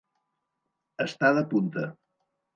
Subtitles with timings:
[1.05, 1.87] Estar de punta.